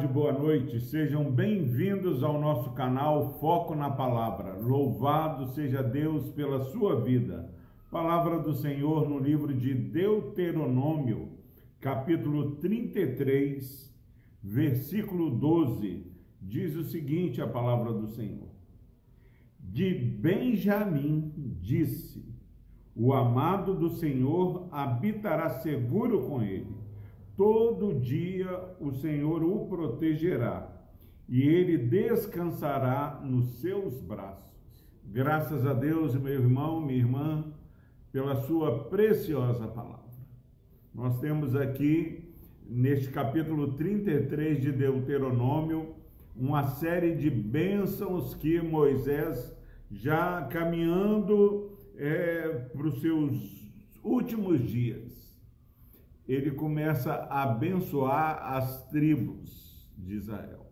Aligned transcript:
tarde, 0.00 0.08
boa 0.08 0.32
noite. 0.32 0.80
Sejam 0.80 1.30
bem-vindos 1.30 2.22
ao 2.22 2.40
nosso 2.40 2.70
canal 2.70 3.38
Foco 3.38 3.74
na 3.74 3.90
Palavra. 3.90 4.54
Louvado 4.54 5.48
seja 5.48 5.82
Deus 5.82 6.30
pela 6.30 6.64
sua 6.64 7.00
vida. 7.02 7.52
Palavra 7.90 8.38
do 8.38 8.54
Senhor 8.54 9.08
no 9.08 9.18
livro 9.18 9.52
de 9.52 9.74
Deuteronômio, 9.74 11.28
capítulo 11.80 12.56
33, 12.56 13.94
versículo 14.42 15.30
12. 15.30 16.06
Diz 16.40 16.76
o 16.76 16.84
seguinte: 16.84 17.42
a 17.42 17.46
palavra 17.46 17.92
do 17.92 18.08
Senhor. 18.08 18.48
De 19.58 19.92
Benjamim 19.92 21.58
disse: 21.60 22.24
O 22.96 23.12
amado 23.12 23.74
do 23.74 23.90
Senhor 23.90 24.66
habitará 24.72 25.50
seguro 25.50 26.22
com 26.26 26.42
ele 26.42 26.89
todo 27.40 27.98
dia 27.98 28.50
o 28.78 28.92
Senhor 28.92 29.42
o 29.42 29.66
protegerá 29.66 30.70
e 31.26 31.40
ele 31.40 31.78
descansará 31.78 33.18
nos 33.24 33.62
seus 33.62 33.98
braços. 33.98 34.44
Graças 35.02 35.64
a 35.64 35.72
Deus, 35.72 36.14
meu 36.14 36.34
irmão, 36.34 36.82
minha 36.82 36.98
irmã, 36.98 37.50
pela 38.12 38.36
sua 38.42 38.84
preciosa 38.90 39.66
palavra. 39.68 40.04
Nós 40.94 41.18
temos 41.18 41.56
aqui, 41.56 42.30
neste 42.68 43.08
capítulo 43.08 43.72
33 43.72 44.60
de 44.60 44.70
Deuteronômio, 44.70 45.94
uma 46.36 46.64
série 46.64 47.14
de 47.14 47.30
bênçãos 47.30 48.34
que 48.34 48.60
Moisés, 48.60 49.56
já 49.90 50.42
caminhando 50.42 51.70
é, 51.96 52.66
para 52.70 52.86
os 52.86 53.00
seus 53.00 53.72
últimos 54.04 54.60
dias, 54.60 55.29
ele 56.32 56.52
começa 56.52 57.12
a 57.12 57.42
abençoar 57.42 58.54
as 58.54 58.86
tribos 58.86 59.84
de 59.98 60.14
Israel. 60.14 60.64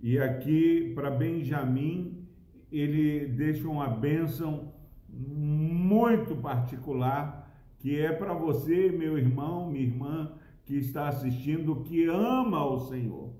E 0.00 0.18
aqui, 0.18 0.92
para 0.94 1.10
Benjamim, 1.10 2.26
ele 2.72 3.26
deixa 3.26 3.68
uma 3.68 3.86
bênção 3.86 4.72
muito 5.06 6.34
particular, 6.36 7.52
que 7.78 8.00
é 8.00 8.10
para 8.10 8.32
você, 8.32 8.90
meu 8.90 9.18
irmão, 9.18 9.70
minha 9.70 9.84
irmã, 9.84 10.32
que 10.64 10.76
está 10.76 11.08
assistindo, 11.08 11.82
que 11.82 12.06
ama 12.06 12.64
o 12.64 12.80
Senhor. 12.80 13.34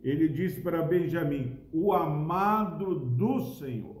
Ele 0.00 0.28
diz 0.28 0.56
para 0.60 0.82
Benjamim: 0.82 1.58
o 1.72 1.92
amado 1.92 2.94
do 2.94 3.40
Senhor. 3.40 3.97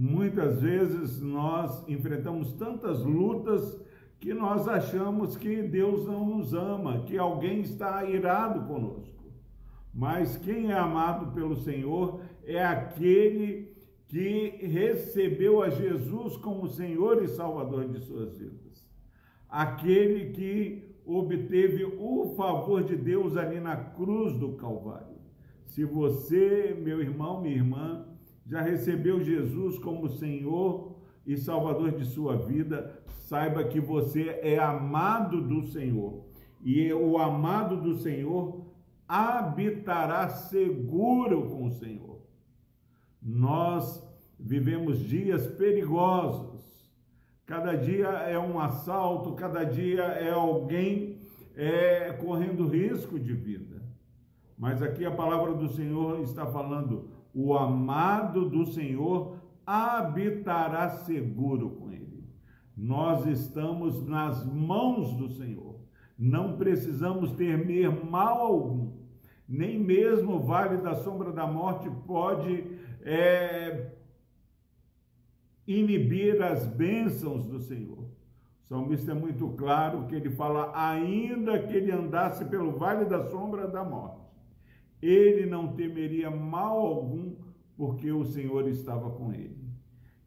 Muitas 0.00 0.62
vezes 0.62 1.20
nós 1.20 1.82
enfrentamos 1.88 2.52
tantas 2.52 3.02
lutas 3.02 3.84
que 4.20 4.32
nós 4.32 4.68
achamos 4.68 5.36
que 5.36 5.60
Deus 5.60 6.06
não 6.06 6.24
nos 6.24 6.54
ama, 6.54 7.02
que 7.02 7.18
alguém 7.18 7.62
está 7.62 8.08
irado 8.08 8.64
conosco. 8.68 9.24
Mas 9.92 10.36
quem 10.36 10.70
é 10.70 10.78
amado 10.78 11.34
pelo 11.34 11.56
Senhor 11.56 12.20
é 12.44 12.64
aquele 12.64 13.76
que 14.06 14.50
recebeu 14.62 15.64
a 15.64 15.68
Jesus 15.68 16.36
como 16.36 16.68
Senhor 16.68 17.20
e 17.24 17.26
Salvador 17.26 17.88
de 17.88 17.98
suas 17.98 18.38
vidas. 18.38 18.88
Aquele 19.48 20.30
que 20.30 20.94
obteve 21.04 21.84
o 21.98 22.36
favor 22.36 22.84
de 22.84 22.94
Deus 22.94 23.36
ali 23.36 23.58
na 23.58 23.76
cruz 23.76 24.32
do 24.36 24.52
Calvário. 24.52 25.18
Se 25.66 25.84
você, 25.84 26.78
meu 26.80 27.00
irmão, 27.00 27.40
minha 27.40 27.56
irmã, 27.56 28.06
já 28.48 28.62
recebeu 28.62 29.22
Jesus 29.22 29.78
como 29.78 30.08
Senhor 30.08 30.96
e 31.26 31.36
Salvador 31.36 31.92
de 31.92 32.06
sua 32.06 32.36
vida, 32.36 32.98
saiba 33.06 33.64
que 33.64 33.78
você 33.78 34.40
é 34.42 34.58
amado 34.58 35.42
do 35.42 35.66
Senhor. 35.66 36.24
E 36.62 36.90
o 36.92 37.18
amado 37.18 37.76
do 37.76 37.98
Senhor 37.98 38.66
habitará 39.06 40.28
seguro 40.28 41.50
com 41.50 41.66
o 41.66 41.70
Senhor. 41.72 42.22
Nós 43.22 44.02
vivemos 44.40 44.98
dias 44.98 45.46
perigosos. 45.46 46.88
Cada 47.44 47.74
dia 47.74 48.08
é 48.08 48.38
um 48.38 48.58
assalto, 48.58 49.32
cada 49.32 49.64
dia 49.64 50.02
é 50.02 50.30
alguém 50.30 51.20
é, 51.54 52.12
correndo 52.12 52.68
risco 52.68 53.18
de 53.18 53.34
vida. 53.34 53.82
Mas 54.56 54.82
aqui 54.82 55.04
a 55.04 55.10
palavra 55.10 55.54
do 55.54 55.68
Senhor 55.68 56.20
está 56.20 56.46
falando: 56.46 57.10
o 57.34 57.56
amado 57.56 58.48
do 58.48 58.66
Senhor 58.66 59.36
habitará 59.66 60.88
seguro 60.90 61.70
com 61.70 61.92
ele. 61.92 62.24
Nós 62.76 63.26
estamos 63.26 64.06
nas 64.06 64.44
mãos 64.46 65.14
do 65.14 65.28
Senhor. 65.28 65.76
Não 66.18 66.56
precisamos 66.56 67.32
temer 67.32 67.90
mal 68.04 68.38
algum. 68.38 68.92
Nem 69.48 69.78
mesmo 69.78 70.36
o 70.36 70.40
vale 70.40 70.78
da 70.78 70.94
sombra 70.94 71.32
da 71.32 71.46
morte 71.46 71.90
pode 72.06 72.64
é, 73.02 73.92
inibir 75.66 76.42
as 76.42 76.66
bênçãos 76.66 77.44
do 77.46 77.60
Senhor. 77.60 77.98
O 77.98 78.68
salmista 78.68 79.12
é 79.12 79.14
muito 79.14 79.48
claro 79.50 80.06
que 80.06 80.14
ele 80.14 80.30
fala: 80.30 80.72
ainda 80.74 81.58
que 81.62 81.74
ele 81.74 81.90
andasse 81.90 82.44
pelo 82.44 82.72
vale 82.72 83.04
da 83.04 83.30
sombra 83.30 83.66
da 83.66 83.84
morte 83.84 84.17
ele 85.00 85.46
não 85.46 85.74
temeria 85.74 86.30
mal 86.30 86.78
algum, 86.78 87.36
porque 87.76 88.10
o 88.10 88.24
Senhor 88.24 88.68
estava 88.68 89.10
com 89.10 89.32
ele. 89.32 89.68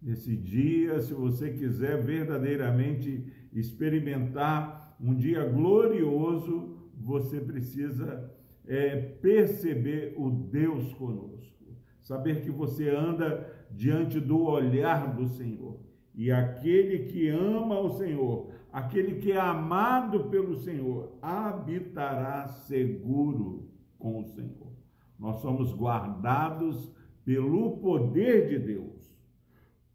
Nesse 0.02 0.36
dia, 0.36 1.00
se 1.00 1.14
você 1.14 1.52
quiser 1.52 2.02
verdadeiramente 2.02 3.24
experimentar 3.54 4.96
um 5.00 5.14
dia 5.14 5.46
glorioso, 5.46 6.78
você 6.98 7.40
precisa 7.40 8.32
é, 8.66 8.96
perceber 8.96 10.14
o 10.18 10.30
Deus 10.30 10.94
conosco, 10.94 11.76
saber 12.00 12.42
que 12.42 12.50
você 12.50 12.90
anda 12.90 13.48
diante 13.70 14.20
do 14.20 14.44
olhar 14.44 15.14
do 15.16 15.28
Senhor. 15.28 15.80
E 16.16 16.32
aquele 16.32 17.06
que 17.06 17.30
ama 17.30 17.80
o 17.80 17.90
Senhor, 17.98 18.52
aquele 18.72 19.16
que 19.16 19.32
é 19.32 19.40
amado 19.40 20.26
pelo 20.26 20.56
Senhor, 20.56 21.18
habitará 21.22 22.48
seguro 22.48 23.71
com 24.02 24.20
o 24.20 24.26
Senhor. 24.26 24.72
Nós 25.18 25.38
somos 25.42 25.72
guardados 25.72 26.92
pelo 27.24 27.78
poder 27.78 28.50
de 28.50 28.60
Deus. 28.60 29.02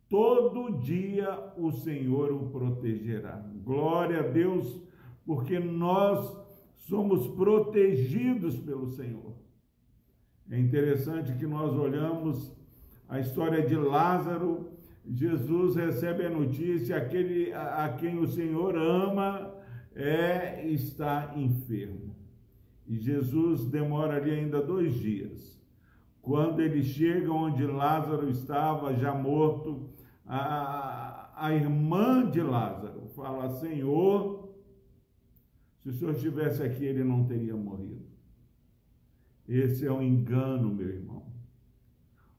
Todo 0.08 0.78
dia 0.80 1.52
o 1.56 1.72
Senhor 1.72 2.30
o 2.32 2.48
protegerá. 2.50 3.44
Glória 3.64 4.20
a 4.20 4.28
Deus, 4.28 4.80
porque 5.24 5.58
nós 5.58 6.38
somos 6.76 7.26
protegidos 7.34 8.56
pelo 8.60 8.88
Senhor. 8.88 9.34
É 10.48 10.58
interessante 10.58 11.36
que 11.36 11.46
nós 11.46 11.74
olhamos 11.74 12.56
a 13.08 13.18
história 13.18 13.66
de 13.66 13.74
Lázaro. 13.74 14.70
Jesus 15.04 15.74
recebe 15.74 16.24
a 16.24 16.30
notícia: 16.30 16.96
aquele 16.96 17.52
a, 17.52 17.96
quem 17.98 18.18
o 18.18 18.28
Senhor 18.28 18.76
ama 18.76 19.52
é 19.94 20.64
está 20.68 21.34
enfermo. 21.36 22.15
E 22.86 22.96
Jesus 22.98 23.66
demora 23.66 24.16
ali 24.16 24.30
ainda 24.30 24.62
dois 24.62 24.94
dias. 24.94 25.60
Quando 26.22 26.60
ele 26.60 26.82
chega 26.82 27.32
onde 27.32 27.64
Lázaro 27.66 28.28
estava, 28.28 28.94
já 28.94 29.14
morto, 29.14 29.90
a, 30.24 31.32
a 31.36 31.54
irmã 31.54 32.28
de 32.28 32.40
Lázaro 32.40 33.06
fala: 33.14 33.48
Senhor, 33.48 34.52
se 35.78 35.88
o 35.88 35.92
senhor 35.92 36.14
estivesse 36.14 36.62
aqui, 36.62 36.84
ele 36.84 37.04
não 37.04 37.24
teria 37.24 37.54
morrido. 37.56 38.06
Esse 39.48 39.86
é 39.86 39.92
um 39.92 40.02
engano, 40.02 40.74
meu 40.74 40.88
irmão. 40.88 41.24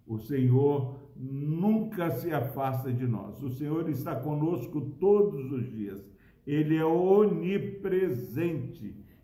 O 0.06 0.18
Senhor 0.18 1.00
nunca 1.16 2.12
se 2.12 2.34
afasta 2.34 2.92
de 2.92 3.08
nós. 3.08 3.42
O 3.42 3.50
Senhor 3.50 3.90
está 3.90 4.16
conosco 4.16 4.82
todos 5.00 5.50
os 5.52 5.70
dias. 5.70 6.06
Ele 6.46 6.76
é 6.76 6.86
onipresente. 6.86 7.88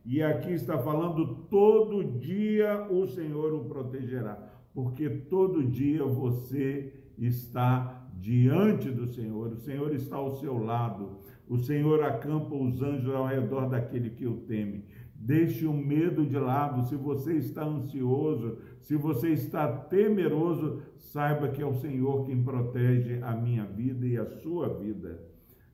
E 0.06 0.22
aqui 0.22 0.52
está 0.52 0.78
falando: 0.78 1.46
todo 1.50 2.04
dia 2.20 2.88
o 2.90 3.08
Senhor 3.08 3.54
o 3.54 3.66
protegerá, 3.66 4.38
porque 4.74 5.10
todo 5.10 5.64
dia 5.64 6.04
você 6.06 6.94
está 7.18 8.08
diante 8.20 8.90
do 8.90 9.08
Senhor, 9.08 9.54
o 9.54 9.60
Senhor 9.60 9.94
está 9.94 10.16
ao 10.16 10.36
seu 10.36 10.58
lado, 10.58 11.20
o 11.48 11.58
Senhor 11.58 12.04
acampa 12.04 12.56
os 12.56 12.82
anjos 12.82 13.14
ao 13.14 13.28
redor 13.28 13.68
daquele 13.70 14.10
que 14.10 14.26
o 14.26 14.38
teme. 14.38 14.86
Deixe 15.16 15.66
o 15.66 15.74
medo 15.74 16.26
de 16.26 16.38
lado. 16.38 16.84
Se 16.90 16.98
você 16.98 17.38
está 17.38 17.64
ansioso, 17.64 18.58
se 18.82 18.98
você 18.98 19.30
está 19.30 19.72
temeroso, 19.72 20.82
saiba 20.98 21.48
que 21.48 21.62
é 21.62 21.66
o 21.66 21.76
Senhor 21.76 22.26
quem 22.26 22.44
protege 22.44 23.22
a 23.22 23.34
minha 23.34 23.64
vida 23.64 24.06
e 24.06 24.18
a 24.18 24.26
sua 24.26 24.68
vida. 24.68 25.22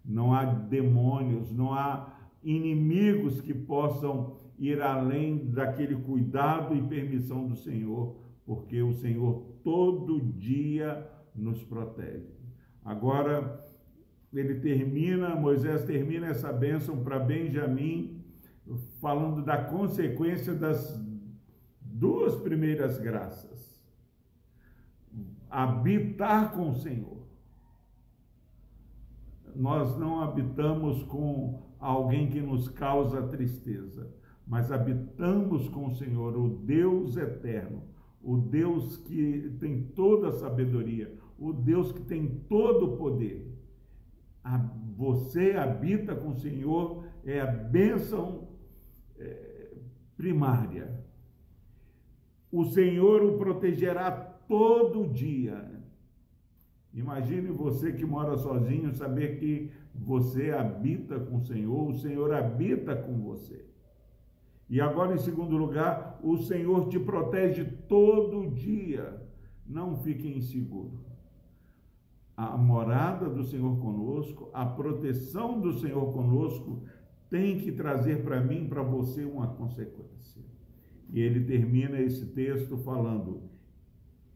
Não 0.05 0.33
há 0.33 0.45
demônios, 0.45 1.51
não 1.51 1.73
há 1.73 2.18
inimigos 2.43 3.41
que 3.41 3.53
possam 3.53 4.37
ir 4.57 4.81
além 4.81 5.51
daquele 5.51 5.95
cuidado 5.95 6.75
e 6.75 6.81
permissão 6.81 7.47
do 7.47 7.55
Senhor, 7.55 8.15
porque 8.45 8.81
o 8.81 8.93
Senhor 8.93 9.45
todo 9.63 10.19
dia 10.19 11.07
nos 11.35 11.63
protege. 11.63 12.37
Agora, 12.83 13.63
ele 14.33 14.59
termina, 14.59 15.35
Moisés 15.35 15.83
termina 15.83 16.27
essa 16.27 16.51
bênção 16.51 17.03
para 17.03 17.19
Benjamim, 17.19 18.23
falando 18.99 19.43
da 19.43 19.57
consequência 19.65 20.53
das 20.53 20.99
duas 21.81 22.35
primeiras 22.35 22.99
graças. 22.99 23.79
Habitar 25.49 26.51
com 26.51 26.69
o 26.71 26.75
Senhor. 26.75 27.18
Nós 29.55 29.97
não 29.97 30.21
habitamos 30.21 31.03
com 31.03 31.61
alguém 31.79 32.29
que 32.29 32.41
nos 32.41 32.67
causa 32.69 33.27
tristeza, 33.27 34.07
mas 34.45 34.71
habitamos 34.71 35.69
com 35.69 35.87
o 35.87 35.95
Senhor, 35.95 36.35
o 36.37 36.49
Deus 36.49 37.15
eterno, 37.15 37.83
o 38.21 38.37
Deus 38.37 38.97
que 38.97 39.55
tem 39.59 39.83
toda 39.95 40.29
a 40.29 40.33
sabedoria, 40.33 41.13
o 41.37 41.53
Deus 41.53 41.91
que 41.91 42.01
tem 42.01 42.27
todo 42.49 42.93
o 42.93 42.97
poder. 42.97 43.47
Você 44.97 45.53
habita 45.53 46.15
com 46.15 46.29
o 46.29 46.39
Senhor, 46.39 47.05
é 47.23 47.39
a 47.39 47.47
bênção 47.47 48.47
é, 49.17 49.73
primária. 50.17 50.99
O 52.51 52.65
Senhor 52.65 53.23
o 53.23 53.37
protegerá 53.37 54.11
todo 54.11 55.07
dia. 55.07 55.78
Imagine 56.93 57.49
você 57.49 57.93
que 57.93 58.05
mora 58.05 58.37
sozinho 58.37 58.93
saber 58.95 59.39
que 59.39 59.71
você 59.93 60.51
habita 60.51 61.19
com 61.19 61.37
o 61.37 61.45
Senhor, 61.45 61.89
o 61.89 61.93
Senhor 61.93 62.33
habita 62.33 62.95
com 62.95 63.19
você. 63.19 63.65
E 64.69 64.79
agora, 64.79 65.15
em 65.15 65.17
segundo 65.17 65.57
lugar, 65.57 66.19
o 66.23 66.37
Senhor 66.37 66.87
te 66.89 66.99
protege 66.99 67.65
todo 67.87 68.51
dia. 68.51 69.21
Não 69.65 69.95
fique 69.97 70.27
inseguro. 70.27 70.99
A 72.37 72.55
morada 72.55 73.27
do 73.29 73.43
Senhor 73.43 73.79
conosco, 73.79 74.49
a 74.53 74.65
proteção 74.65 75.59
do 75.59 75.73
Senhor 75.73 76.13
conosco, 76.13 76.83
tem 77.29 77.59
que 77.59 77.71
trazer 77.71 78.23
para 78.23 78.41
mim, 78.41 78.67
para 78.67 78.81
você, 78.81 79.23
uma 79.25 79.47
consequência. 79.47 80.41
E 81.11 81.19
ele 81.19 81.43
termina 81.45 81.99
esse 81.99 82.27
texto 82.27 82.77
falando: 82.77 83.41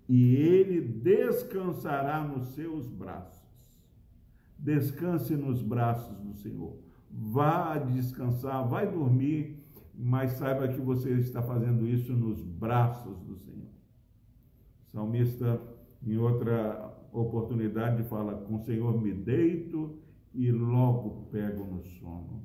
e 0.08 0.36
ele 0.36 0.82
descansará 0.82 2.24
nos 2.24 2.48
seus 2.50 2.88
braços. 2.88 3.42
Descanse 4.58 5.36
nos 5.36 5.62
braços 5.62 6.18
do 6.20 6.34
Senhor. 6.34 6.78
Vá 7.10 7.78
descansar, 7.78 8.68
vai 8.68 8.90
dormir, 8.90 9.64
mas 9.94 10.34
saiba 10.34 10.68
que 10.68 10.82
você 10.82 11.12
está 11.14 11.42
fazendo 11.42 11.88
isso 11.88 12.14
nos 12.14 12.42
braços 12.42 13.20
do 13.22 13.38
Senhor. 13.38 13.70
O 14.88 14.92
salmista, 14.92 15.62
em 16.06 16.18
outra 16.18 16.94
oportunidade, 17.12 18.04
fala: 18.04 18.36
Com 18.36 18.56
o 18.56 18.64
Senhor 18.64 19.00
me 19.00 19.14
deito 19.14 20.00
e 20.34 20.52
logo 20.52 21.28
pego 21.32 21.66
no 21.66 21.84
sono. 21.84 22.44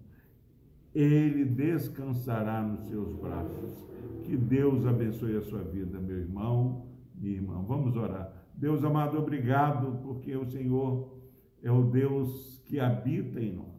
Ele 0.94 1.44
descansará 1.44 2.62
nos 2.62 2.88
seus 2.88 3.12
braços. 3.14 3.87
Que 4.25 4.37
Deus 4.37 4.84
abençoe 4.84 5.37
a 5.37 5.43
sua 5.43 5.62
vida, 5.62 5.99
meu 5.99 6.19
irmão 6.19 6.88
minha 7.19 7.35
irmã. 7.35 7.62
Vamos 7.67 7.97
orar. 7.97 8.32
Deus 8.55 8.82
amado, 8.85 9.19
obrigado, 9.19 10.00
porque 10.03 10.35
o 10.37 10.47
Senhor 10.47 11.17
é 11.62 11.70
o 11.70 11.85
Deus 11.85 12.62
que 12.67 12.81
habita 12.81 13.41
em 13.41 13.55
nós. 13.55 13.79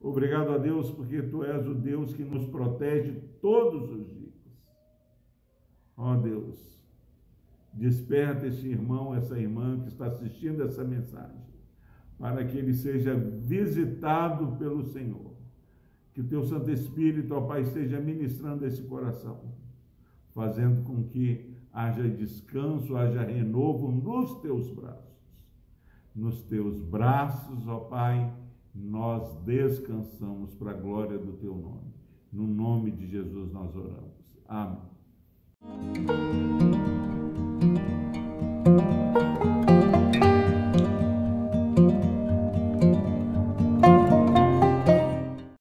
Obrigado 0.00 0.50
a 0.50 0.58
Deus, 0.58 0.90
porque 0.90 1.22
Tu 1.22 1.44
és 1.44 1.66
o 1.66 1.74
Deus 1.74 2.14
que 2.14 2.24
nos 2.24 2.46
protege 2.46 3.12
todos 3.40 3.90
os 3.90 4.08
dias. 4.14 4.34
Ó 5.96 6.12
oh, 6.12 6.16
Deus, 6.16 6.80
desperta 7.72 8.46
esse 8.46 8.68
irmão, 8.68 9.14
essa 9.14 9.38
irmã 9.38 9.80
que 9.80 9.88
está 9.88 10.06
assistindo 10.06 10.62
essa 10.62 10.84
mensagem, 10.84 11.40
para 12.18 12.44
que 12.44 12.56
ele 12.56 12.74
seja 12.74 13.14
visitado 13.14 14.56
pelo 14.58 14.84
Senhor. 14.84 15.34
Que 16.12 16.22
Teu 16.22 16.44
Santo 16.44 16.70
Espírito, 16.70 17.34
ó 17.34 17.42
Pai, 17.42 17.62
esteja 17.62 18.00
ministrando 18.00 18.66
esse 18.66 18.82
coração, 18.82 19.52
fazendo 20.36 20.84
com 20.84 21.02
que 21.02 21.56
haja 21.72 22.06
descanso, 22.06 22.94
haja 22.94 23.22
renovo 23.22 23.90
nos 23.90 24.38
teus 24.42 24.70
braços. 24.70 25.16
Nos 26.14 26.42
teus 26.42 26.78
braços, 26.82 27.66
ó 27.66 27.80
Pai, 27.80 28.30
nós 28.74 29.34
descansamos 29.46 30.54
para 30.54 30.72
a 30.72 30.74
glória 30.74 31.18
do 31.18 31.32
teu 31.38 31.56
nome. 31.56 31.94
No 32.30 32.46
nome 32.46 32.90
de 32.90 33.06
Jesus 33.06 33.50
nós 33.50 33.74
oramos. 33.74 34.12
Amém. 34.46 34.82